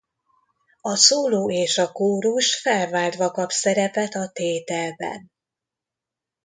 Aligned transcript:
A 0.81 0.95
szóló 0.95 1.51
és 1.51 1.77
a 1.77 1.91
kórus 1.91 2.61
felváltva 2.61 3.31
kap 3.31 3.51
szerepet 3.51 4.15
a 4.15 4.29
tételben. 4.33 5.31